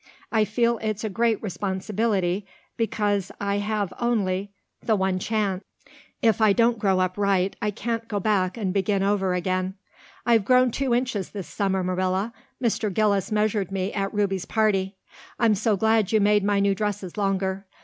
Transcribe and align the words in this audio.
I 0.31 0.45
feel 0.45 0.79
it's 0.79 1.03
a 1.03 1.11
great 1.11 1.39
responsibility 1.43 2.47
because 2.75 3.31
I 3.39 3.59
have 3.59 3.93
only 3.99 4.51
the 4.81 4.95
one 4.95 5.19
chance. 5.19 5.63
If 6.23 6.41
I 6.41 6.53
don't 6.53 6.79
grow 6.79 6.99
up 6.99 7.19
right 7.19 7.55
I 7.61 7.69
can't 7.69 8.07
go 8.07 8.19
back 8.19 8.57
and 8.57 8.73
begin 8.73 9.03
over 9.03 9.35
again. 9.35 9.75
I've 10.25 10.43
grown 10.43 10.71
two 10.71 10.95
inches 10.95 11.29
this 11.29 11.45
summer, 11.47 11.83
Marilla. 11.83 12.33
Mr. 12.59 12.91
Gillis 12.91 13.31
measured 13.31 13.71
me 13.71 13.93
at 13.93 14.11
Ruby's 14.11 14.45
party. 14.45 14.95
I'm 15.37 15.53
so 15.53 15.77
glad 15.77 16.11
you 16.11 16.19
made 16.19 16.43
my 16.43 16.59
new 16.59 16.73
dresses 16.73 17.15
longer. 17.15 17.67